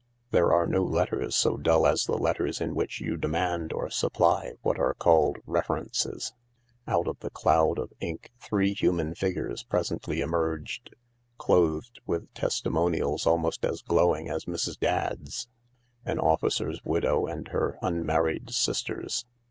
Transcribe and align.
There 0.31 0.51
are 0.51 0.65
no 0.65 0.81
letters 0.83 1.35
so 1.35 1.57
dull 1.57 1.85
as 1.85 2.05
the 2.05 2.17
letters 2.17 2.59
in 2.59 2.73
which 2.73 3.01
you 3.01 3.17
demand 3.17 3.71
or 3.71 3.91
supply 3.91 4.53
what 4.63 4.79
are 4.79 4.95
called" 4.95 5.37
references." 5.59 6.33
Out 6.87 7.07
of 7.07 7.19
the 7.19 7.29
cloud 7.29 7.77
of 7.77 7.93
ink 7.99 8.31
three 8.39 8.73
human 8.73 9.13
figures 9.13 9.61
presently 9.61 10.21
emerged, 10.21 10.95
clothed 11.37 11.99
with 12.07 12.33
testimonials 12.33 13.27
almost 13.27 13.63
as 13.63 13.83
glowing 13.83 14.27
as 14.27 14.45
Mrs. 14.45 14.79
Dadd's— 14.79 15.47
an 16.03 16.17
officer's 16.17 16.83
widow 16.83 17.27
and 17.27 17.49
her 17.49 17.77
unmarried 17.83 18.49
sisters. 18.49 19.27